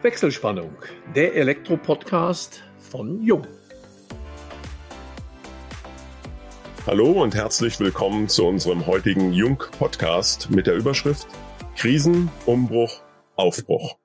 [0.00, 0.76] Wechselspannung,
[1.16, 3.44] der Elektro-Podcast von Jung.
[6.86, 11.26] Hallo und herzlich willkommen zu unserem heutigen Jung-Podcast mit der Überschrift
[11.74, 13.02] Krisen, Umbruch,
[13.34, 13.98] Aufbruch.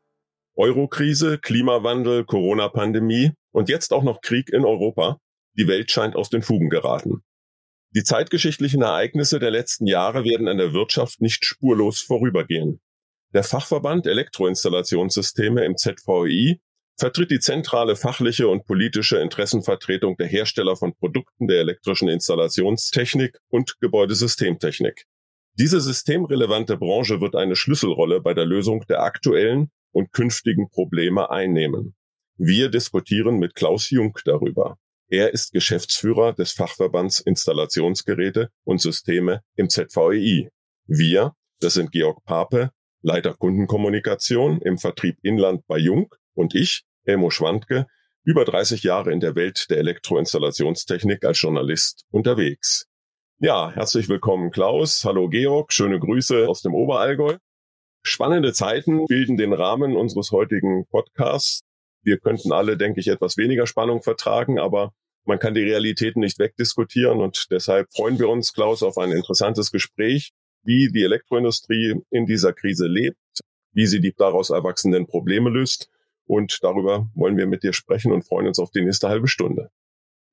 [0.55, 5.19] Eurokrise, Klimawandel, Corona-Pandemie und jetzt auch noch Krieg in Europa.
[5.55, 7.23] Die Welt scheint aus den Fugen geraten.
[7.95, 12.81] Die zeitgeschichtlichen Ereignisse der letzten Jahre werden an der Wirtschaft nicht spurlos vorübergehen.
[13.33, 16.61] Der Fachverband Elektroinstallationssysteme im ZVI
[16.99, 23.79] vertritt die zentrale fachliche und politische Interessenvertretung der Hersteller von Produkten der elektrischen Installationstechnik und
[23.79, 25.05] Gebäudesystemtechnik.
[25.57, 31.95] Diese systemrelevante Branche wird eine Schlüsselrolle bei der Lösung der aktuellen und künftigen Probleme einnehmen.
[32.37, 34.77] Wir diskutieren mit Klaus Jung darüber.
[35.07, 40.49] Er ist Geschäftsführer des Fachverbands Installationsgeräte und Systeme im ZVEI.
[40.85, 42.71] Wir, das sind Georg Pape,
[43.05, 47.85] Leiter Kundenkommunikation im Vertrieb Inland bei Jung und ich, Elmo Schwandke,
[48.23, 52.87] über 30 Jahre in der Welt der Elektroinstallationstechnik als Journalist unterwegs.
[53.39, 55.03] Ja, herzlich willkommen Klaus.
[55.03, 55.73] Hallo Georg.
[55.73, 57.35] Schöne Grüße aus dem Oberallgäu.
[58.03, 61.59] Spannende Zeiten bilden den Rahmen unseres heutigen Podcasts.
[62.03, 64.93] Wir könnten alle, denke ich, etwas weniger Spannung vertragen, aber
[65.25, 69.71] man kann die Realitäten nicht wegdiskutieren und deshalb freuen wir uns, Klaus, auf ein interessantes
[69.71, 70.31] Gespräch
[70.63, 73.17] wie die Elektroindustrie in dieser Krise lebt,
[73.73, 75.89] wie sie die daraus erwachsenden Probleme löst.
[76.25, 79.69] Und darüber wollen wir mit dir sprechen und freuen uns auf die nächste halbe Stunde.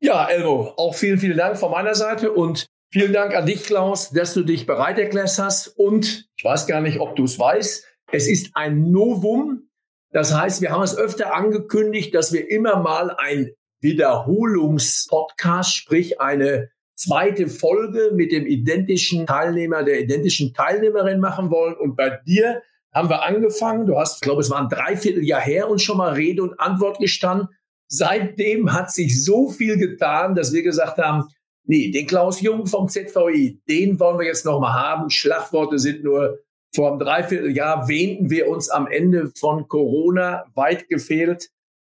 [0.00, 4.10] Ja, Elmo, auch vielen, vielen Dank von meiner Seite und vielen Dank an dich, Klaus,
[4.10, 5.68] dass du dich bereit erklärt hast.
[5.68, 9.68] Und ich weiß gar nicht, ob du es weißt, es ist ein Novum.
[10.12, 16.70] Das heißt, wir haben es öfter angekündigt, dass wir immer mal ein Wiederholungspodcast, sprich eine
[17.00, 21.74] zweite Folge mit dem identischen Teilnehmer, der identischen Teilnehmerin machen wollen.
[21.74, 22.62] Und bei dir
[22.92, 23.86] haben wir angefangen.
[23.86, 26.98] Du hast, ich glaube, es war ein Dreivierteljahr her und schon mal Rede und Antwort
[26.98, 27.48] gestanden.
[27.88, 31.28] Seitdem hat sich so viel getan, dass wir gesagt haben,
[31.64, 35.10] nee, den Klaus Jung vom ZVI, den wollen wir jetzt noch mal haben.
[35.10, 36.38] Schlagworte sind nur
[36.74, 41.50] vor einem Dreivierteljahr wähnten wir uns am Ende von Corona weit gefehlt.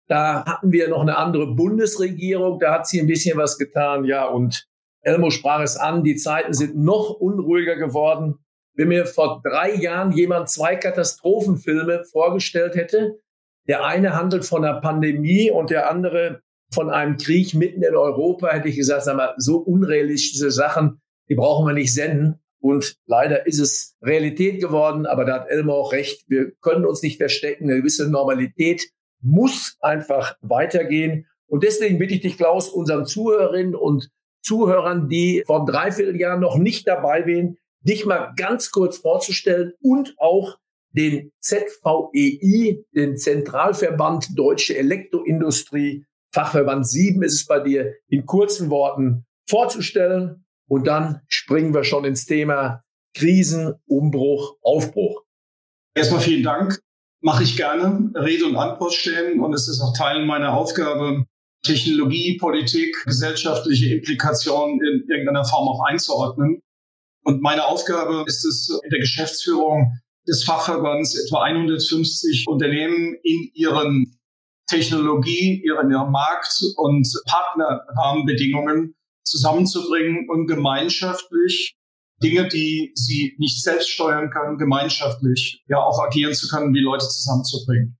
[0.09, 4.26] Da hatten wir noch eine andere Bundesregierung, da hat sie ein bisschen was getan, ja,
[4.26, 4.66] und
[5.04, 8.37] Elmo sprach es an, die Zeiten sind noch unruhiger geworden.
[8.75, 13.20] Wenn mir vor drei Jahren jemand zwei Katastrophenfilme vorgestellt hätte,
[13.69, 18.50] der eine handelt von einer Pandemie und der andere von einem Krieg mitten in Europa,
[18.50, 22.41] hätte ich gesagt, sag mal, so unrealistische Sachen, die brauchen wir nicht senden.
[22.60, 26.25] Und leider ist es Realität geworden, aber da hat Elmo auch recht.
[26.28, 27.64] Wir können uns nicht verstecken.
[27.64, 28.88] Eine gewisse Normalität
[29.20, 31.26] muss einfach weitergehen.
[31.47, 34.09] Und deswegen bitte ich dich, Klaus, unseren Zuhörerinnen und
[34.44, 40.59] Zuhörern, die vor Dreivierteljahr noch nicht dabei waren, dich mal ganz kurz vorzustellen und auch
[40.91, 49.25] den ZVEI, den Zentralverband Deutsche Elektroindustrie, Fachverband 7 ist es bei dir, in kurzen Worten
[49.49, 50.44] vorzustellen.
[50.69, 52.82] Und dann springen wir schon ins Thema
[53.16, 55.22] Krisen, Umbruch, Aufbruch.
[55.94, 56.81] Erstmal vielen Dank.
[57.21, 58.11] Mache ich gerne.
[58.16, 59.41] Rede und Antwort stellen.
[59.41, 61.25] Und es ist auch Teil meiner Aufgabe,
[61.64, 66.60] Technologie, Politik, gesellschaftliche Implikationen in irgendeiner Form auch einzuordnen.
[67.25, 69.98] Und meine Aufgabe ist es, in der Geschäftsführung
[70.28, 74.19] des Fachverbands etwa 150 Unternehmen in ihren
[74.69, 78.94] Technologie, ihren, Markt- und Partnerrahmenbedingungen
[79.25, 81.76] zusammenzubringen und gemeinschaftlich
[82.22, 87.06] Dinge, die sie nicht selbst steuern können, gemeinschaftlich ja auch agieren zu können, die Leute
[87.06, 87.98] zusammenzubringen.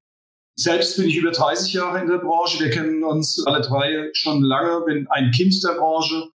[0.57, 2.63] Selbst bin ich über 30 Jahre in der Branche.
[2.63, 4.85] Wir kennen uns alle drei schon lange.
[4.85, 6.29] Bin ein Kind der Branche.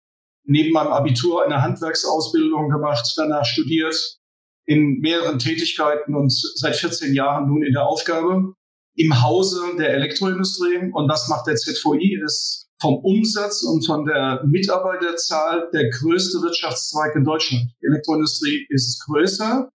[0.45, 4.17] Neben meinem Abitur eine Handwerksausbildung gemacht, danach studiert,
[4.65, 8.53] in mehreren Tätigkeiten und seit 14 Jahren nun in der Aufgabe
[8.95, 10.89] im Hause der Elektroindustrie.
[10.91, 12.19] Und was macht der ZVI?
[12.23, 17.71] Ist vom Umsatz und von der Mitarbeiterzahl der größte Wirtschaftszweig in Deutschland.
[17.81, 19.69] Die Elektroindustrie ist größer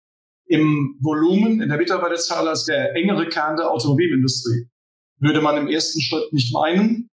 [0.50, 4.66] im Volumen, in der Mitarbeiterzahl als der engere Kern der Automobilindustrie.
[5.20, 7.08] Würde man im ersten Schritt nicht meinen,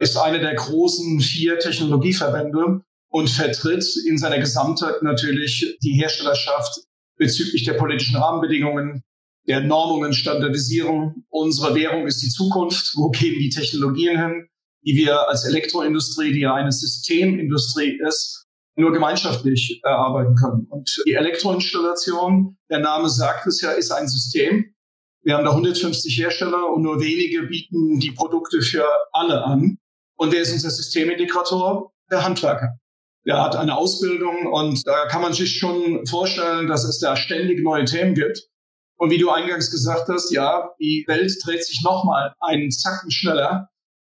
[0.00, 6.80] ist eine der großen vier Technologieverbände und vertritt in seiner Gesamtheit natürlich die Herstellerschaft
[7.16, 9.04] bezüglich der politischen Rahmenbedingungen,
[9.46, 11.24] der Normungen, Standardisierung.
[11.28, 12.92] Unsere Währung ist die Zukunft.
[12.96, 14.48] Wo gehen die Technologien hin,
[14.84, 18.48] die wir als Elektroindustrie, die ja eine Systemindustrie ist,
[18.80, 20.66] nur gemeinschaftlich erarbeiten können.
[20.68, 24.74] Und die Elektroinstallation, der Name sagt es ja, ist ein System.
[25.22, 29.78] Wir haben da 150 Hersteller und nur wenige bieten die Produkte für alle an.
[30.16, 31.92] Und wer ist unser Systemintegrator?
[32.10, 32.78] Der Handwerker.
[33.26, 37.62] Der hat eine Ausbildung und da kann man sich schon vorstellen, dass es da ständig
[37.62, 38.48] neue Themen gibt.
[38.96, 43.68] Und wie du eingangs gesagt hast, ja, die Welt dreht sich nochmal einen Zacken schneller,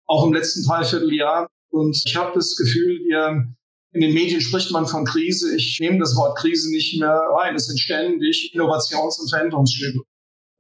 [0.07, 1.49] auch im letzten Dreivierteljahr.
[1.71, 3.55] Und ich habe das Gefühl, wir
[3.93, 5.57] in den Medien spricht man von Krise.
[5.57, 7.55] Ich nehme das Wort Krise nicht mehr rein.
[7.55, 10.01] Es sind ständig Innovations- und Veränderungsschübe.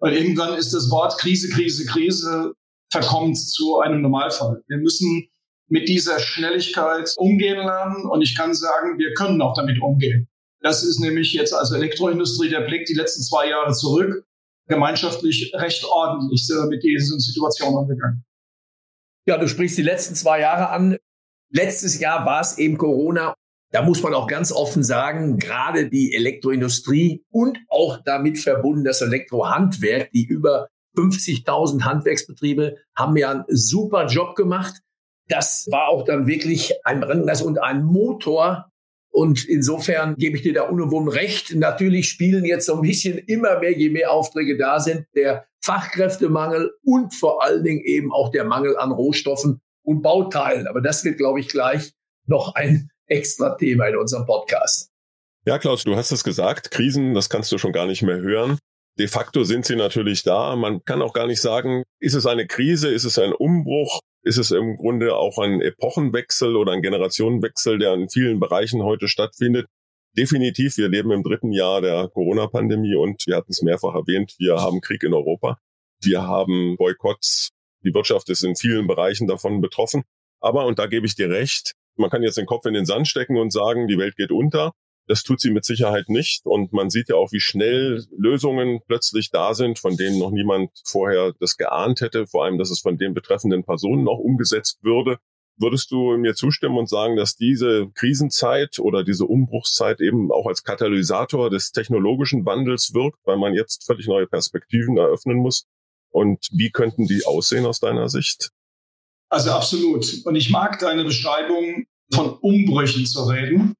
[0.00, 2.54] Weil irgendwann ist das Wort Krise, Krise, Krise
[2.90, 4.62] verkommt zu einem Normalfall.
[4.66, 5.28] Wir müssen
[5.68, 10.28] mit dieser Schnelligkeit umgehen lernen und ich kann sagen, wir können auch damit umgehen.
[10.60, 14.24] Das ist nämlich jetzt als Elektroindustrie der Blick die letzten zwei Jahre zurück.
[14.66, 18.24] Gemeinschaftlich recht ordentlich sind wir mit diesen Situationen umgegangen.
[19.26, 20.96] Ja, du sprichst die letzten zwei Jahre an.
[21.50, 23.34] Letztes Jahr war es eben Corona.
[23.70, 29.02] Da muss man auch ganz offen sagen, gerade die Elektroindustrie und auch damit verbunden das
[29.02, 34.80] Elektrohandwerk, die über 50.000 Handwerksbetriebe haben ja einen super Job gemacht.
[35.28, 38.70] Das war auch dann wirklich ein Brennglas und ein Motor.
[39.10, 41.54] Und insofern gebe ich dir da unumwohnen recht.
[41.54, 46.72] Natürlich spielen jetzt so ein bisschen immer mehr, je mehr Aufträge da sind, der Fachkräftemangel
[46.82, 50.66] und vor allen Dingen eben auch der Mangel an Rohstoffen und Bauteilen.
[50.66, 51.92] Aber das wird, glaube ich, gleich
[52.26, 54.90] noch ein extra Thema in unserem Podcast.
[55.46, 58.58] Ja, Klaus, du hast es gesagt, Krisen, das kannst du schon gar nicht mehr hören.
[58.98, 60.54] De facto sind sie natürlich da.
[60.56, 64.36] Man kann auch gar nicht sagen, ist es eine Krise, ist es ein Umbruch, ist
[64.36, 69.68] es im Grunde auch ein Epochenwechsel oder ein Generationenwechsel, der in vielen Bereichen heute stattfindet.
[70.18, 74.56] Definitiv, wir leben im dritten Jahr der Corona-Pandemie und wir hatten es mehrfach erwähnt, wir
[74.56, 75.58] haben Krieg in Europa.
[76.02, 77.52] Wir haben Boykotts.
[77.88, 80.02] Die Wirtschaft ist in vielen Bereichen davon betroffen.
[80.40, 83.08] Aber, und da gebe ich dir recht, man kann jetzt den Kopf in den Sand
[83.08, 84.72] stecken und sagen, die Welt geht unter.
[85.06, 86.44] Das tut sie mit Sicherheit nicht.
[86.44, 90.70] Und man sieht ja auch, wie schnell Lösungen plötzlich da sind, von denen noch niemand
[90.84, 92.26] vorher das geahnt hätte.
[92.26, 95.16] Vor allem, dass es von den betreffenden Personen noch umgesetzt würde.
[95.56, 100.62] Würdest du mir zustimmen und sagen, dass diese Krisenzeit oder diese Umbruchszeit eben auch als
[100.62, 105.66] Katalysator des technologischen Wandels wirkt, weil man jetzt völlig neue Perspektiven eröffnen muss?
[106.10, 108.50] Und wie könnten die aussehen aus deiner Sicht?
[109.30, 110.24] Also absolut.
[110.24, 113.74] Und ich mag deine Beschreibung von Umbrüchen zu reden.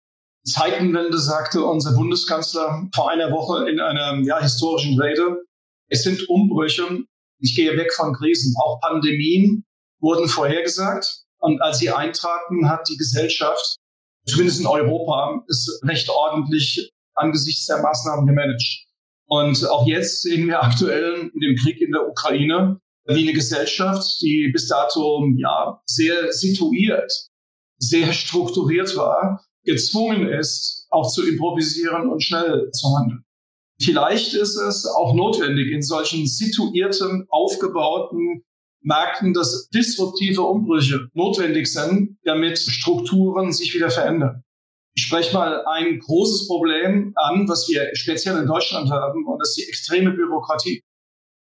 [0.44, 5.44] Zeitenwende sagte unser Bundeskanzler vor einer Woche in einer ja, historischen Rede.
[5.88, 7.04] Es sind Umbrüche.
[7.40, 8.54] Ich gehe weg von Krisen.
[8.62, 9.64] Auch Pandemien
[10.00, 11.22] wurden vorhergesagt.
[11.38, 13.76] Und als sie eintraten, hat die Gesellschaft,
[14.26, 18.87] zumindest in Europa, es recht ordentlich angesichts der Maßnahmen gemanagt.
[19.28, 24.20] Und auch jetzt sehen wir aktuell in dem Krieg in der Ukraine, wie eine Gesellschaft,
[24.22, 27.12] die bis dato ja sehr situiert,
[27.78, 33.24] sehr strukturiert war, gezwungen ist, auch zu improvisieren und schnell zu handeln.
[33.80, 38.44] Vielleicht ist es auch notwendig, in solchen situierten, aufgebauten
[38.80, 44.42] Märkten, dass disruptive Umbrüche notwendig sind, damit Strukturen sich wieder verändern.
[44.98, 49.50] Ich spreche mal ein großes Problem an, was wir speziell in Deutschland haben, und das
[49.50, 50.82] ist die extreme Bürokratie.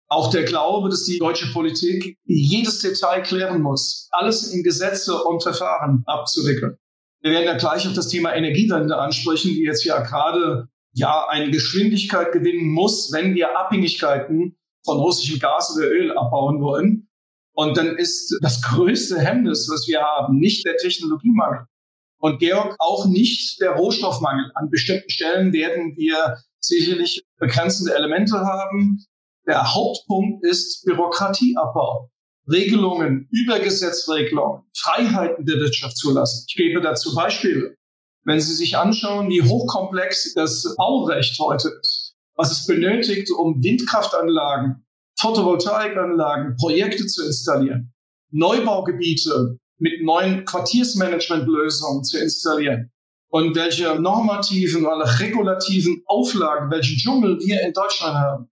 [0.08, 5.42] Auch der Glaube, dass die deutsche Politik jedes Detail klären muss, alles in Gesetze und
[5.42, 6.78] Verfahren abzuwickeln.
[7.20, 11.50] Wir werden ja gleich auf das Thema Energiewende ansprechen, die jetzt ja gerade ja eine
[11.50, 17.06] Geschwindigkeit gewinnen muss, wenn wir Abhängigkeiten von russischem Gas oder Öl abbauen wollen.
[17.52, 21.66] Und dann ist das größte Hemmnis, was wir haben, nicht der Technologiemangel.
[22.22, 24.52] Und Georg, auch nicht der Rohstoffmangel.
[24.54, 29.04] An bestimmten Stellen werden wir sicherlich begrenzende Elemente haben.
[29.44, 32.10] Der Hauptpunkt ist Bürokratieabbau.
[32.48, 36.44] Regelungen, Übergesetzregelungen, Freiheiten der Wirtschaft zulassen.
[36.48, 37.74] Ich gebe dazu Beispiele.
[38.24, 44.86] Wenn Sie sich anschauen, wie hochkomplex das Baurecht heute ist, was es benötigt, um Windkraftanlagen,
[45.18, 47.92] Photovoltaikanlagen, Projekte zu installieren,
[48.30, 52.92] Neubaugebiete mit neuen Quartiersmanagementlösungen zu installieren
[53.30, 58.48] und welche normativen oder regulativen Auflagen, welchen Dschungel wir in Deutschland haben.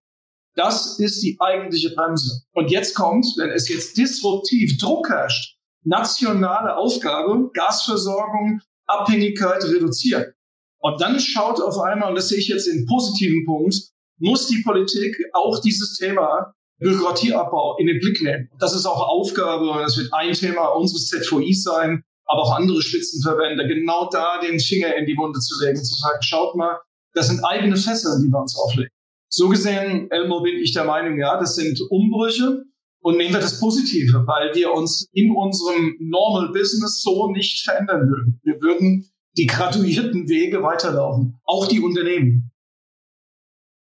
[0.57, 2.43] Das ist die eigentliche Bremse.
[2.53, 10.33] Und jetzt kommt, wenn es jetzt disruptiv Druck herrscht, nationale Aufgabe, Gasversorgung, Abhängigkeit reduzieren.
[10.81, 13.77] Und dann schaut auf einmal, und das sehe ich jetzt in positiven Punkt,
[14.19, 18.49] muss die Politik auch dieses Thema Bürokratieabbau in den Blick nehmen.
[18.59, 22.81] Das ist auch Aufgabe, und das wird ein Thema unseres ZVIs sein, aber auch andere
[22.81, 26.79] Spitzenverbände, genau da den Finger in die Wunde zu legen, zu sagen, schaut mal,
[27.15, 28.91] das sind eigene Fesseln, die wir uns auflegen.
[29.29, 32.65] So gesehen, Elmo, bin ich der Meinung, ja, das sind Umbrüche.
[33.03, 38.09] Und nehmen wir das Positive, weil wir uns in unserem Normal Business so nicht verändern
[38.11, 38.41] würden.
[38.43, 42.50] Wir würden die graduierten Wege weiterlaufen, auch die Unternehmen.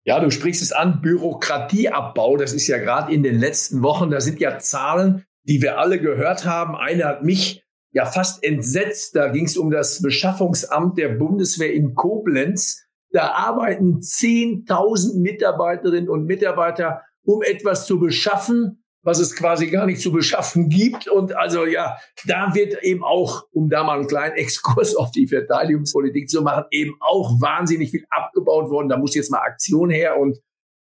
[0.05, 4.21] Ja, du sprichst es an, Bürokratieabbau, das ist ja gerade in den letzten Wochen, da
[4.21, 6.75] sind ja Zahlen, die wir alle gehört haben.
[6.75, 11.95] Eine hat mich ja fast entsetzt, da ging es um das Beschaffungsamt der Bundeswehr in
[11.95, 12.85] Koblenz.
[13.11, 20.01] Da arbeiten 10.000 Mitarbeiterinnen und Mitarbeiter, um etwas zu beschaffen, was es quasi gar nicht
[20.01, 21.07] zu beschaffen gibt.
[21.07, 25.27] Und also ja, da wird eben auch, um da mal einen kleinen Exkurs auf die
[25.27, 28.89] Verteidigungspolitik zu machen, eben auch wahnsinnig viel abgebaut worden.
[28.89, 30.39] Da muss jetzt mal Aktion her und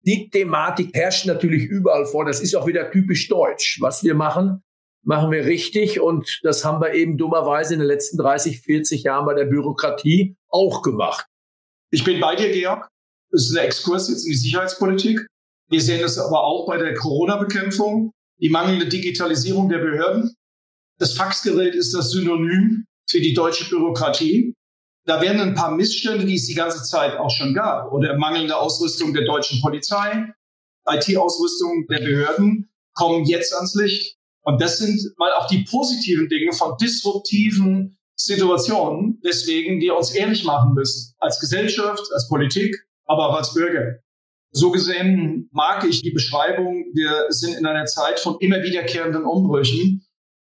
[0.06, 2.24] die Thematik herrscht natürlich überall vor.
[2.24, 3.78] Das ist auch wieder typisch deutsch.
[3.80, 4.62] Was wir machen,
[5.02, 6.00] machen wir richtig.
[6.00, 10.36] Und das haben wir eben dummerweise in den letzten 30, 40 Jahren bei der Bürokratie
[10.48, 11.26] auch gemacht.
[11.90, 12.88] Ich bin bei dir, Georg.
[13.30, 15.26] Das ist ein Exkurs jetzt in die Sicherheitspolitik.
[15.70, 20.34] Wir sehen es aber auch bei der Corona-Bekämpfung, die mangelnde Digitalisierung der Behörden.
[20.98, 24.54] Das Faxgerät ist das Synonym für die deutsche Bürokratie.
[25.06, 28.56] Da werden ein paar Missstände, die es die ganze Zeit auch schon gab, oder mangelnde
[28.56, 30.32] Ausrüstung der deutschen Polizei,
[30.86, 34.16] IT-Ausrüstung der Behörden, kommen jetzt ans Licht.
[34.42, 40.44] Und das sind mal auch die positiven Dinge von disruptiven Situationen, weswegen wir uns ehrlich
[40.44, 41.14] machen müssen.
[41.18, 43.98] Als Gesellschaft, als Politik, aber auch als Bürger.
[44.56, 50.06] So gesehen mag ich die Beschreibung, wir sind in einer Zeit von immer wiederkehrenden Umbrüchen.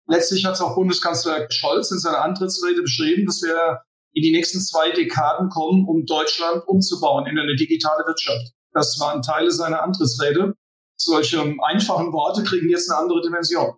[0.06, 3.80] Letztlich hat es auch Bundeskanzler Scholz in seiner Antrittsrede beschrieben, dass wir
[4.12, 8.52] in die nächsten zwei Dekaden kommen, um Deutschland umzubauen in eine digitale Wirtschaft.
[8.72, 10.54] Das waren Teile seiner Antrittsrede.
[10.96, 13.74] Solche einfachen Worte kriegen jetzt eine andere Dimension.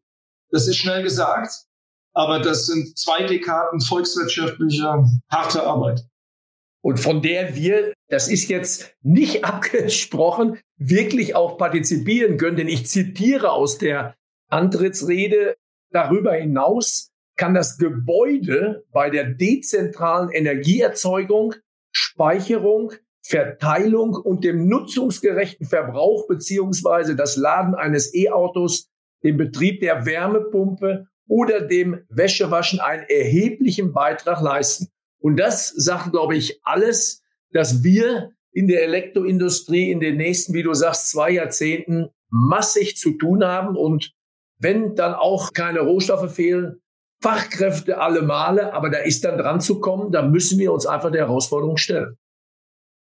[0.51, 1.65] Das ist schnell gesagt,
[2.13, 6.03] aber das sind zwei Dekaden volkswirtschaftlicher, harter Arbeit
[6.83, 12.57] und von der wir, das ist jetzt nicht abgesprochen, wirklich auch partizipieren können.
[12.57, 14.15] Denn ich zitiere aus der
[14.49, 15.57] Antrittsrede,
[15.91, 21.55] darüber hinaus kann das Gebäude bei der dezentralen Energieerzeugung,
[21.91, 28.89] Speicherung, Verteilung und dem nutzungsgerechten Verbrauch beziehungsweise das Laden eines E-Autos,
[29.23, 34.89] dem Betrieb der Wärmepumpe oder dem Wäschewaschen einen erheblichen Beitrag leisten.
[35.19, 40.63] Und das sagt, glaube ich, alles, dass wir in der Elektroindustrie in den nächsten, wie
[40.63, 43.77] du sagst, zwei Jahrzehnten massig zu tun haben.
[43.77, 44.13] Und
[44.59, 46.81] wenn dann auch keine Rohstoffe fehlen,
[47.23, 51.13] Fachkräfte alle Male, aber da ist dann dran zu kommen, da müssen wir uns einfach
[51.13, 52.17] der Herausforderung stellen.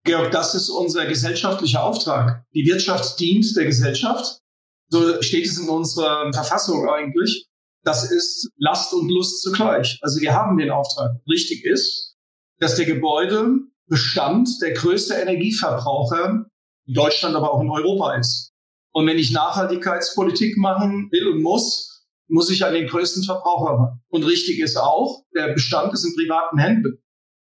[0.05, 2.45] Georg, das ist unser gesellschaftlicher Auftrag.
[2.55, 4.41] Die Wirtschaft dient der Gesellschaft.
[4.89, 7.49] So steht es in unserer Verfassung eigentlich
[7.85, 9.99] das ist Last und Lust zugleich.
[10.03, 11.11] Also wir haben den Auftrag.
[11.29, 12.17] Richtig ist,
[12.59, 12.87] dass der
[13.93, 16.47] Gebäudebestand der größte Energieverbraucher
[16.87, 18.53] in Deutschland, aber auch in Europa ist.
[18.93, 24.01] Und wenn ich Nachhaltigkeitspolitik machen will und muss, muss ich an den größten Verbraucher ran.
[24.09, 27.03] Und richtig ist auch, der Bestand ist in privaten Händen.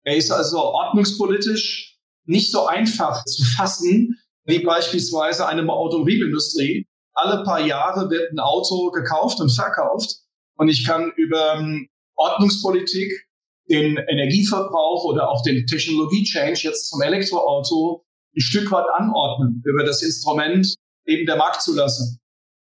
[0.04, 4.16] Er ist also ordnungspolitisch nicht so einfach zu fassen
[4.46, 10.20] wie beispielsweise eine Automobilindustrie, alle paar Jahre wird ein Auto gekauft und verkauft.
[10.56, 13.27] Und ich kann über ähm, Ordnungspolitik
[13.70, 18.06] den Energieverbrauch oder auch den Technologie-Change jetzt zum Elektroauto
[18.36, 22.18] ein Stück weit anordnen über das Instrument eben der Marktzulassung.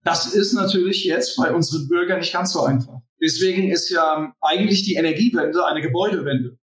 [0.03, 2.99] Das ist natürlich jetzt bei unseren Bürgern nicht ganz so einfach.
[3.21, 6.57] Deswegen ist ja eigentlich die Energiewende eine Gebäudewende.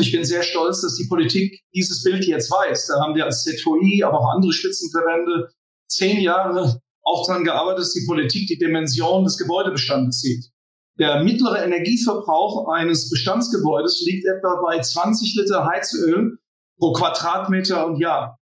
[0.00, 2.86] Ich bin sehr stolz, dass die Politik dieses Bild jetzt weiß.
[2.86, 5.50] Da haben wir als ZVI, aber auch andere Spitzenverbände
[5.88, 10.51] zehn Jahre auch daran gearbeitet, dass die Politik die Dimension des Gebäudebestandes sieht.
[10.98, 16.38] Der mittlere Energieverbrauch eines Bestandsgebäudes liegt etwa bei 20 Liter Heizöl
[16.78, 18.38] pro Quadratmeter und Jahr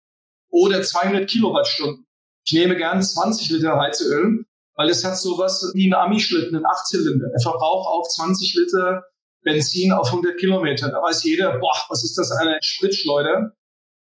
[0.50, 2.07] oder 200 Kilowattstunden.
[2.45, 7.28] Ich nehme gern 20 Liter Heizöl, weil es hat sowas wie einen Ami-Schlitten, einen Achtzylinder.
[7.33, 9.04] Er verbraucht auch 20 Liter
[9.42, 10.90] Benzin auf 100 Kilometer.
[10.90, 13.52] Da weiß jeder, boah, was ist das eine Spritschleuder?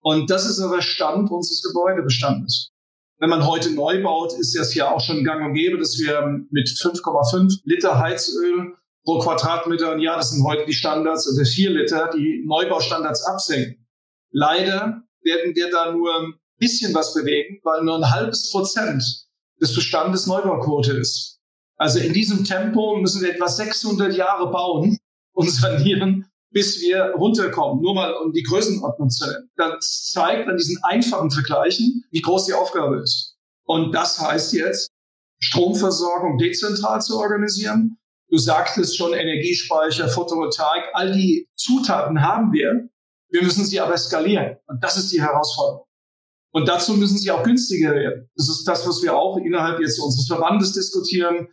[0.02, 2.72] Und das ist aber Stand unseres Gebäudebestandes.
[3.20, 6.22] Wenn man heute neu baut, ist das ja auch schon gang und gäbe, dass wir
[6.50, 8.74] mit 5,5 Liter Heizöl
[9.04, 13.86] pro Quadratmeter, ja, das sind heute die Standards, oder 4 Liter, die Neubaustandards absenken.
[14.32, 19.02] Leider werden wir da nur ein bisschen was bewegen, weil nur ein halbes Prozent
[19.60, 21.40] des Bestandes Neubauquote ist.
[21.76, 24.98] Also in diesem Tempo müssen wir etwa 600 Jahre bauen
[25.32, 27.82] und sanieren, bis wir runterkommen.
[27.82, 29.50] Nur mal um die Größenordnung zu nennen.
[29.56, 33.36] Das zeigt an diesen einfachen Vergleichen, wie groß die Aufgabe ist.
[33.64, 34.90] Und das heißt jetzt,
[35.40, 37.98] Stromversorgung dezentral zu organisieren.
[38.28, 42.88] Du sagtest schon Energiespeicher, Photovoltaik, all die Zutaten haben wir.
[43.30, 44.56] Wir müssen sie aber skalieren.
[44.66, 45.86] Und das ist die Herausforderung.
[46.52, 48.28] Und dazu müssen sie auch günstiger werden.
[48.34, 51.48] Das ist das, was wir auch innerhalb jetzt unseres Verbandes diskutieren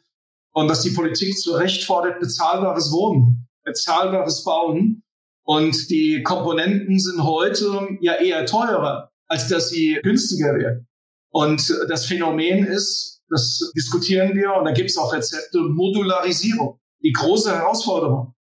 [0.54, 5.04] und was die Politik zu Recht fordert, bezahlbares Wohnen bezahlbares Bauen.
[5.44, 10.88] Und die Komponenten sind heute ja eher teurer, als dass sie günstiger werden.
[11.32, 16.80] Und das Phänomen ist, das diskutieren wir, und da gibt es auch Rezepte, Modularisierung.
[17.04, 18.34] Die große Herausforderung.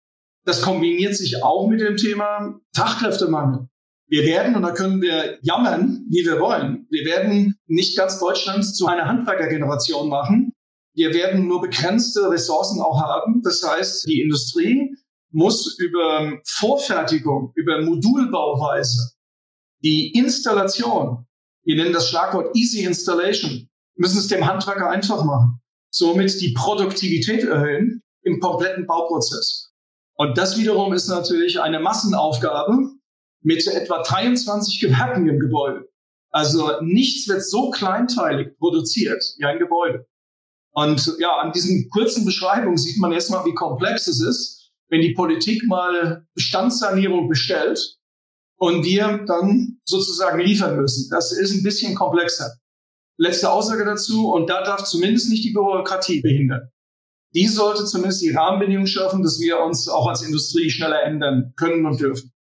[0.44, 3.68] Das kombiniert sich auch mit dem Thema Fachkräftemangel.
[4.08, 8.64] Wir werden, und da können wir jammern, wie wir wollen, wir werden nicht ganz Deutschland
[8.64, 10.52] zu einer Handwerkergeneration machen.
[10.94, 13.42] Wir werden nur begrenzte Ressourcen auch haben.
[13.42, 14.96] Das heißt, die Industrie
[15.36, 19.12] muss über Vorfertigung, über Modulbauweise,
[19.84, 21.26] die Installation,
[21.62, 25.60] wir nennen das Schlagwort Easy Installation, müssen es dem Handwerker einfach machen.
[25.90, 29.74] Somit die Produktivität erhöhen im kompletten Bauprozess.
[30.14, 32.92] Und das wiederum ist natürlich eine Massenaufgabe
[33.42, 35.86] mit etwa 23 Gewerken im Gebäude.
[36.30, 40.06] Also nichts wird so kleinteilig produziert wie ein Gebäude.
[40.72, 44.55] Und ja, an diesen kurzen Beschreibungen sieht man erstmal, wie komplex es ist,
[44.88, 47.96] wenn die Politik mal Bestandssanierung bestellt
[48.58, 51.10] und wir dann sozusagen liefern müssen.
[51.10, 52.56] Das ist ein bisschen komplexer.
[53.18, 56.70] Letzte Aussage dazu, und da darf zumindest nicht die Bürokratie behindern.
[57.34, 61.84] Die sollte zumindest die Rahmenbedingungen schaffen, dass wir uns auch als Industrie schneller ändern können
[61.86, 62.32] und dürfen.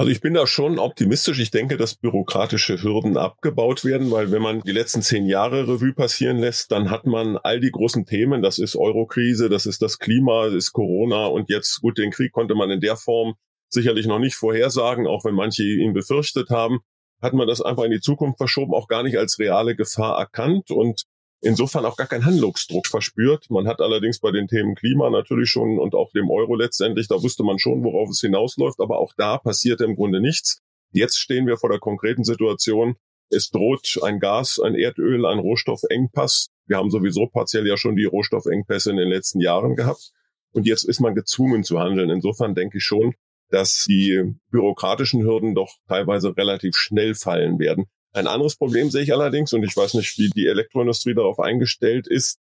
[0.00, 1.40] Also ich bin da schon optimistisch.
[1.40, 5.92] Ich denke, dass bürokratische Hürden abgebaut werden, weil wenn man die letzten zehn Jahre Revue
[5.92, 8.40] passieren lässt, dann hat man all die großen Themen.
[8.40, 12.32] Das ist Eurokrise, das ist das Klima, das ist Corona und jetzt, gut, den Krieg
[12.32, 13.34] konnte man in der Form
[13.68, 16.78] sicherlich noch nicht vorhersagen, auch wenn manche ihn befürchtet haben
[17.22, 20.70] hat man das einfach in die Zukunft verschoben, auch gar nicht als reale Gefahr erkannt
[20.70, 21.02] und
[21.40, 23.50] insofern auch gar keinen Handlungsdruck verspürt.
[23.50, 27.22] Man hat allerdings bei den Themen Klima natürlich schon und auch dem Euro letztendlich, da
[27.22, 30.60] wusste man schon, worauf es hinausläuft, aber auch da passierte im Grunde nichts.
[30.92, 32.96] Jetzt stehen wir vor der konkreten Situation.
[33.30, 36.48] Es droht ein Gas, ein Erdöl, ein Rohstoffengpass.
[36.66, 40.10] Wir haben sowieso partiell ja schon die Rohstoffengpässe in den letzten Jahren gehabt.
[40.52, 42.10] Und jetzt ist man gezwungen zu handeln.
[42.10, 43.14] Insofern denke ich schon,
[43.50, 47.86] dass die bürokratischen Hürden doch teilweise relativ schnell fallen werden.
[48.12, 52.06] Ein anderes Problem sehe ich allerdings, und ich weiß nicht, wie die Elektroindustrie darauf eingestellt
[52.08, 52.38] ist,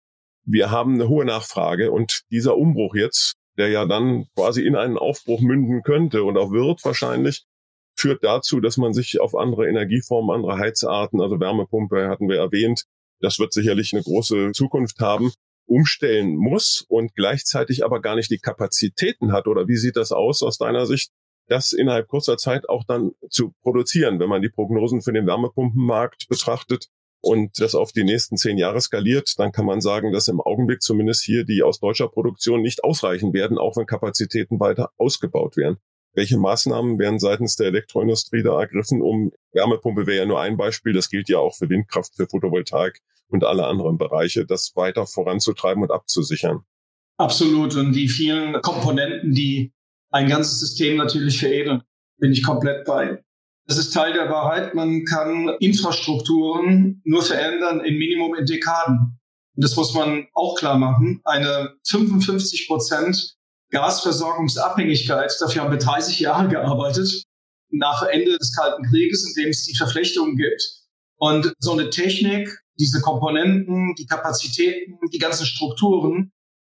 [0.45, 4.97] wir haben eine hohe Nachfrage und dieser Umbruch jetzt, der ja dann quasi in einen
[4.97, 7.45] Aufbruch münden könnte und auch wird wahrscheinlich,
[7.95, 12.83] führt dazu, dass man sich auf andere Energieformen, andere Heizarten, also Wärmepumpe hatten wir erwähnt,
[13.21, 15.31] das wird sicherlich eine große Zukunft haben
[15.65, 19.47] umstellen muss und gleichzeitig aber gar nicht die Kapazitäten hat?
[19.47, 21.11] Oder wie sieht das aus aus deiner Sicht,
[21.47, 26.27] das innerhalb kurzer Zeit auch dann zu produzieren, wenn man die Prognosen für den Wärmepumpenmarkt
[26.29, 26.89] betrachtet
[27.21, 30.81] und das auf die nächsten zehn Jahre skaliert, dann kann man sagen, dass im Augenblick
[30.81, 35.77] zumindest hier die aus deutscher Produktion nicht ausreichen werden, auch wenn Kapazitäten weiter ausgebaut werden.
[36.15, 40.93] Welche Maßnahmen werden seitens der Elektroindustrie da ergriffen, um Wärmepumpe wäre ja nur ein Beispiel,
[40.93, 45.81] das gilt ja auch für Windkraft, für Photovoltaik und alle anderen Bereiche, das weiter voranzutreiben
[45.81, 46.65] und abzusichern.
[47.17, 47.75] Absolut.
[47.75, 49.71] Und die vielen Komponenten, die
[50.13, 51.81] ein ganzes System natürlich veredeln,
[52.19, 53.21] bin ich komplett bei.
[53.67, 54.75] Das ist Teil der Wahrheit.
[54.75, 59.19] Man kann Infrastrukturen nur verändern im Minimum in Dekaden.
[59.55, 61.21] Und das muss man auch klar machen.
[61.23, 63.35] Eine 55 Prozent
[63.71, 67.23] Gasversorgungsabhängigkeit, dafür haben wir 30 Jahre gearbeitet,
[67.71, 70.83] nach Ende des Kalten Krieges, in dem es die Verflechtungen gibt.
[71.17, 76.31] Und so eine Technik, diese Komponenten, die Kapazitäten, die ganzen Strukturen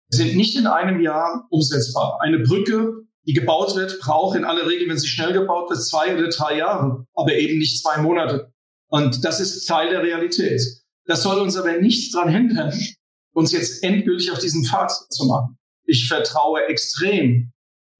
[0.10, 2.19] sind nicht in einem Jahr umsetzbar.
[2.22, 2.93] Eine Brücke,
[3.25, 6.57] die gebaut wird, braucht in aller Regel, wenn sie schnell gebaut wird, zwei oder drei
[6.57, 8.51] Jahre, aber eben nicht zwei Monate.
[8.88, 10.62] Und das ist Teil der Realität.
[11.05, 12.73] Das soll uns aber nicht daran hindern,
[13.33, 15.57] uns jetzt endgültig auf diesen Pfad zu machen.
[15.86, 17.51] Ich vertraue extrem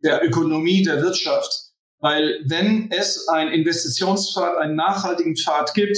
[0.04, 5.98] der Ökonomie, der Wirtschaft, weil wenn es einen Investitionspfad, einen nachhaltigen Pfad gibt,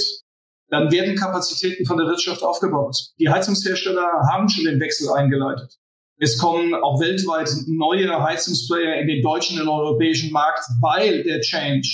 [0.68, 2.96] dann werden Kapazitäten von der Wirtschaft aufgebaut.
[3.18, 5.76] Die Heizungshersteller haben schon den Wechsel eingeleitet.
[6.18, 11.86] Es kommen auch weltweit neue Heizungsplayer in den deutschen und europäischen Markt, weil der Change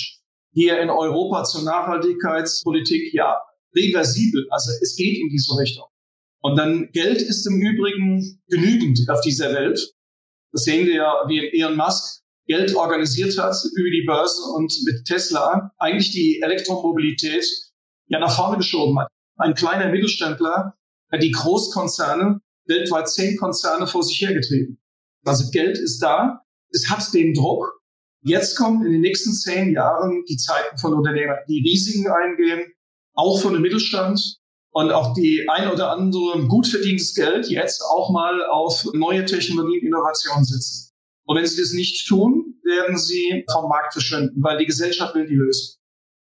[0.53, 3.41] hier in Europa zur Nachhaltigkeitspolitik ja
[3.75, 5.85] reversibel, also es geht in diese Richtung.
[6.41, 9.93] Und dann Geld ist im Übrigen genügend auf dieser Welt.
[10.51, 15.05] Das sehen wir ja, wie Elon Musk Geld organisiert hat über die Börse und mit
[15.05, 17.45] Tesla eigentlich die Elektromobilität
[18.07, 19.07] ja nach vorne geschoben hat.
[19.37, 20.75] Ein kleiner Mittelständler
[21.21, 24.79] die Großkonzerne, weltweit zehn Konzerne vor sich hergetrieben.
[25.25, 27.79] Also Geld ist da, es hat den Druck.
[28.21, 32.73] Jetzt kommen in den nächsten zehn Jahren die Zeiten von Unternehmern, die Risiken eingehen,
[33.13, 34.39] auch von dem Mittelstand,
[34.73, 39.85] und auch die ein oder andere gut verdientes Geld jetzt auch mal auf neue Technologien,
[39.85, 40.91] Innovationen setzen.
[41.25, 45.27] Und wenn sie das nicht tun, werden sie vom Markt verschwinden, weil die Gesellschaft will
[45.27, 45.75] die Lösung.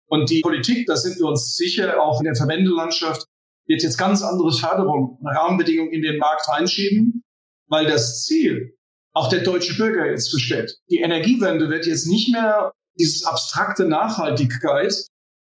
[0.07, 3.25] Und die Politik, da sind wir uns sicher, auch in der Verbändelandschaft,
[3.67, 7.23] wird jetzt ganz andere Förderungen, Rahmenbedingungen in den Markt reinschieben,
[7.67, 8.77] weil das Ziel
[9.13, 10.77] auch der deutsche Bürger jetzt versteht.
[10.89, 14.93] Die Energiewende wird jetzt nicht mehr dieses abstrakte Nachhaltigkeit,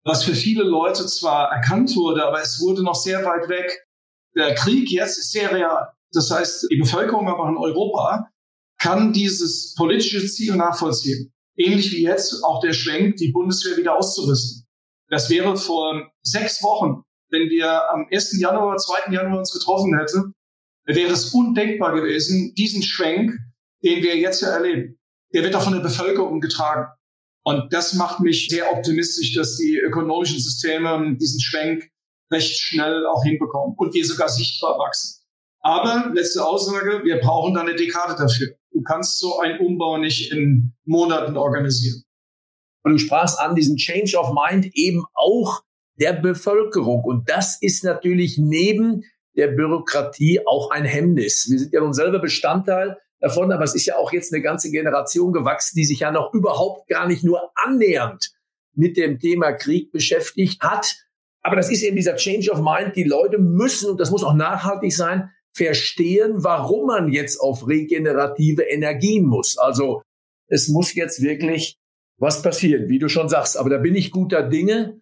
[0.04, 3.86] was für viele Leute zwar erkannt wurde, aber es wurde noch sehr weit weg.
[4.36, 5.90] Der Krieg jetzt ist sehr real.
[6.12, 8.30] Das heißt, die Bevölkerung aber in Europa
[8.78, 11.32] kann dieses politische Ziel nachvollziehen.
[11.58, 14.68] ähnlich wie jetzt auch der Schwenk, die Bundeswehr wieder auszurüsten.
[15.10, 17.04] Das wäre vor sechs Wochen,
[17.36, 18.40] wenn wir am 1.
[18.40, 19.12] Januar, 2.
[19.12, 20.34] Januar uns getroffen hätten,
[20.86, 23.32] wäre es undenkbar gewesen, diesen Schwenk,
[23.84, 24.98] den wir jetzt ja erleben.
[25.34, 26.88] Der wird auch von der Bevölkerung getragen.
[27.44, 31.90] Und das macht mich sehr optimistisch, dass die ökonomischen Systeme diesen Schwenk
[32.32, 35.24] recht schnell auch hinbekommen und wir sogar sichtbar wachsen.
[35.60, 38.56] Aber letzte Aussage, wir brauchen da eine Dekade dafür.
[38.72, 42.04] Du kannst so einen Umbau nicht in Monaten organisieren.
[42.84, 45.64] Und du sprachst an diesen Change of Mind eben auch
[46.00, 47.04] der Bevölkerung.
[47.04, 49.04] Und das ist natürlich neben
[49.36, 51.48] der Bürokratie auch ein Hemmnis.
[51.50, 54.72] Wir sind ja nun selber Bestandteil davon, aber es ist ja auch jetzt eine ganze
[54.72, 58.32] Generation gewachsen, die sich ja noch überhaupt gar nicht nur annähernd
[58.74, 60.96] mit dem Thema Krieg beschäftigt hat.
[61.42, 62.96] Aber das ist eben dieser Change of Mind.
[62.96, 68.64] Die Leute müssen, und das muss auch nachhaltig sein, verstehen, warum man jetzt auf regenerative
[68.64, 69.58] Energien muss.
[69.58, 70.02] Also
[70.48, 71.78] es muss jetzt wirklich
[72.18, 73.58] was passieren, wie du schon sagst.
[73.58, 75.00] Aber da bin ich guter Dinge,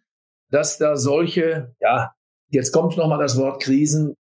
[0.54, 2.14] dass da solche, ja,
[2.50, 4.14] jetzt kommt nochmal das Wort Krisen,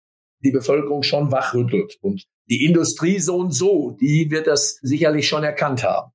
[0.43, 1.97] die Bevölkerung schon wachrüttelt.
[2.01, 6.11] Und die Industrie so und so, die wird das sicherlich schon erkannt haben.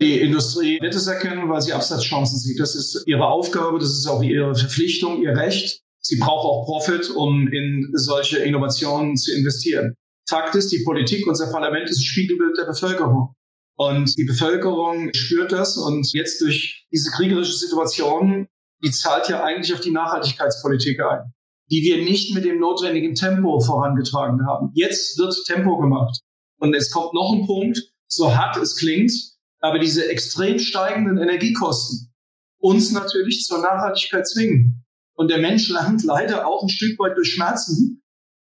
[0.00, 2.60] Die Industrie wird es erkennen, weil sie Absatzchancen sieht.
[2.60, 5.82] Das ist ihre Aufgabe, das ist auch ihre Verpflichtung, ihr Recht.
[6.00, 9.94] Sie braucht auch Profit, um in solche Innovationen zu investieren.
[10.28, 13.34] Fakt ist, die Politik, unser Parlament ist ein Spiegelbild der Bevölkerung.
[13.76, 18.46] Und die Bevölkerung spürt das und jetzt durch diese kriegerische Situation,
[18.82, 21.32] die zahlt ja eigentlich auf die Nachhaltigkeitspolitik ein
[21.72, 24.70] die wir nicht mit dem notwendigen Tempo vorangetragen haben.
[24.74, 26.20] Jetzt wird Tempo gemacht.
[26.58, 29.10] Und es kommt noch ein Punkt, so hart es klingt,
[29.58, 32.12] aber diese extrem steigenden Energiekosten
[32.58, 34.84] uns natürlich zur Nachhaltigkeit zwingen.
[35.14, 38.02] Und der Mensch lernt leider auch ein Stück weit durch Schmerzen.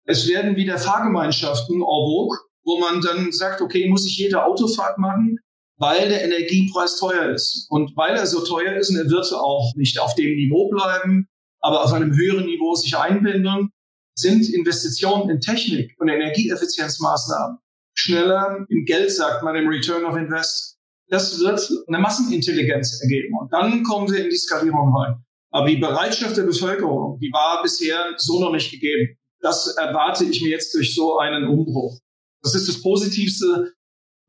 [0.05, 5.39] Es werden wieder Fahrgemeinschaften en wo man dann sagt, okay, muss ich jede Autofahrt machen,
[5.77, 7.67] weil der Energiepreis teuer ist.
[7.69, 11.27] Und weil er so teuer ist und er wird auch nicht auf dem Niveau bleiben,
[11.59, 13.71] aber auf einem höheren Niveau sich einbinden,
[14.17, 17.59] sind Investitionen in Technik und Energieeffizienzmaßnahmen
[17.95, 20.77] schneller im Geld, sagt man im Return of Invest.
[21.07, 23.37] Das wird eine Massenintelligenz ergeben.
[23.39, 25.23] Und dann kommen wir in die Skalierung rein.
[25.51, 29.17] Aber die Bereitschaft der Bevölkerung, die war bisher so noch nicht gegeben.
[29.39, 31.99] Das erwarte ich mir jetzt durch so einen Umbruch.
[32.41, 33.73] Das ist das Positivste,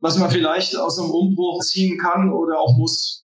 [0.06, 3.24] was man vielleicht aus einem Umbruch ziehen kann oder auch muss.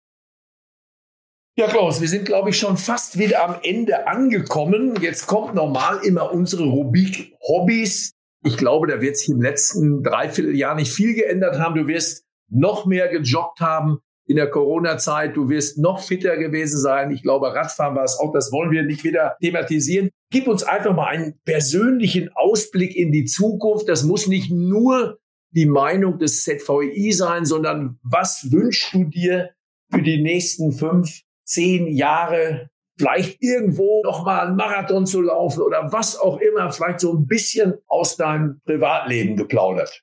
[1.54, 4.96] Ja, Klaus, wir sind, glaube ich, schon fast wieder am Ende angekommen.
[5.02, 8.12] Jetzt kommt normal immer unsere Rubrik Hobbys.
[8.42, 11.74] Ich glaube, da wird sich im letzten Dreivierteljahr nicht viel geändert haben.
[11.74, 15.36] Du wirst noch mehr gejoggt haben in der Corona-Zeit.
[15.36, 17.10] Du wirst noch fitter gewesen sein.
[17.10, 18.32] Ich glaube, Radfahren war es auch.
[18.32, 20.08] Das wollen wir nicht wieder thematisieren.
[20.30, 23.90] Gib uns einfach mal einen persönlichen Ausblick in die Zukunft.
[23.90, 25.18] Das muss nicht nur
[25.52, 29.50] die Meinung des ZVI sein, sondern was wünschst du dir
[29.90, 35.92] für die nächsten fünf, zehn Jahre vielleicht irgendwo noch mal einen Marathon zu laufen oder
[35.92, 40.02] was auch immer, vielleicht so ein bisschen aus deinem Privatleben geplaudert?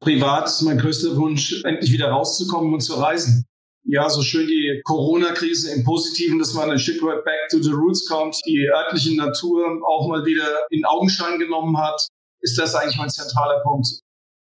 [0.00, 3.46] Privat ist mein größter Wunsch, endlich wieder rauszukommen und zu reisen.
[3.88, 7.70] Ja, so schön die Corona-Krise im Positiven, dass man ein Stück weit back to the
[7.70, 12.08] roots kommt, die örtliche Natur auch mal wieder in Augenschein genommen hat,
[12.40, 13.86] ist das eigentlich mein zentraler Punkt.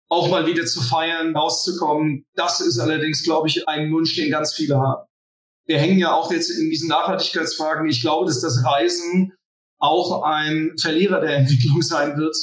[0.08, 4.54] Auch mal wieder zu feiern, rauszukommen, das ist allerdings, glaube ich, ein Wunsch, den ganz
[4.54, 5.06] viele haben
[5.66, 7.88] wir hängen ja auch jetzt in diesen Nachhaltigkeitsfragen.
[7.88, 9.32] Ich glaube, dass das Reisen
[9.78, 12.36] auch ein Verlierer der Entwicklung sein wird,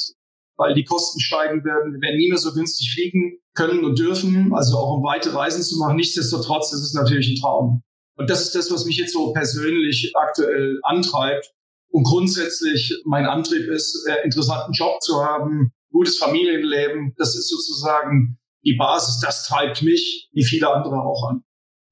[0.56, 1.94] weil die Kosten steigen werden.
[1.94, 5.62] Wir werden nie mehr so günstig fliegen können und dürfen, also auch um weite Reisen
[5.62, 5.96] zu machen.
[5.96, 7.82] Nichtsdestotrotz ist es natürlich ein Traum.
[8.16, 11.52] Und das ist das, was mich jetzt so persönlich aktuell antreibt.
[11.90, 17.14] Und grundsätzlich mein Antrieb ist, einen äh, interessanten Job zu haben, gutes Familienleben.
[17.16, 19.20] Das ist sozusagen die Basis.
[19.20, 21.44] Das treibt mich, wie viele andere auch an.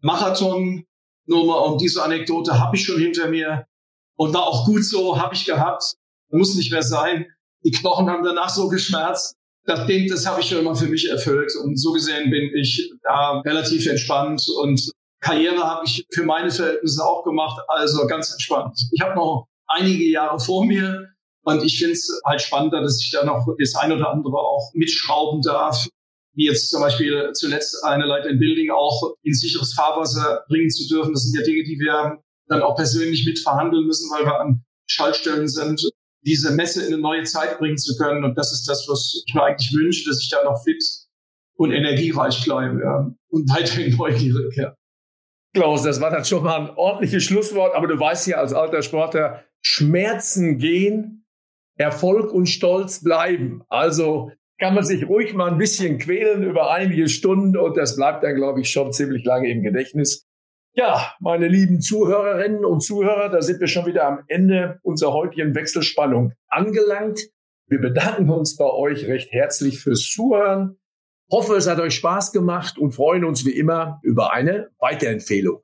[0.02, 0.84] Marathon
[1.26, 3.66] nur mal um diese Anekdote habe ich schon hinter mir
[4.16, 5.94] und war auch gut so, habe ich gehabt.
[6.30, 7.26] Muss nicht mehr sein.
[7.64, 9.36] Die Knochen haben danach so geschmerzt.
[9.64, 11.52] Das, das habe ich schon immer für mich erfüllt.
[11.62, 17.04] Und so gesehen bin ich da relativ entspannt und Karriere habe ich für meine Verhältnisse
[17.04, 18.78] auch gemacht, also ganz entspannt.
[18.92, 21.08] Ich habe noch einige Jahre vor mir
[21.44, 24.70] und ich finde es halt spannender, dass ich da noch das ein oder andere auch
[24.74, 25.86] mitschrauben darf
[26.34, 30.88] wie jetzt zum Beispiel zuletzt eine Leiter in Building auch in sicheres Fahrwasser bringen zu
[30.88, 31.12] dürfen.
[31.12, 34.64] Das sind ja Dinge, die wir dann auch persönlich mit verhandeln müssen, weil wir an
[34.86, 35.88] Schaltstellen sind,
[36.22, 38.24] diese Messe in eine neue Zeit bringen zu können.
[38.24, 40.82] Und das ist das, was ich mir eigentlich wünsche, dass ich da noch fit
[41.56, 43.12] und energiereich bleibe ja.
[43.28, 44.56] und weiterhin neugierig.
[44.56, 44.74] Ja.
[45.54, 48.82] Klaus, das war dann schon mal ein ordentliches Schlusswort, aber du weißt ja als alter
[48.82, 51.19] Sportler, Schmerzen gehen,
[51.80, 53.62] Erfolg und Stolz bleiben.
[53.68, 58.22] Also kann man sich ruhig mal ein bisschen quälen über einige Stunden und das bleibt
[58.22, 60.26] dann, glaube ich, schon ziemlich lange im Gedächtnis.
[60.74, 65.54] Ja, meine lieben Zuhörerinnen und Zuhörer, da sind wir schon wieder am Ende unserer heutigen
[65.54, 67.30] Wechselspannung angelangt.
[67.66, 70.76] Wir bedanken uns bei euch recht herzlich fürs Zuhören.
[71.32, 75.62] Hoffe, es hat euch Spaß gemacht und freuen uns wie immer über eine Weiterempfehlung.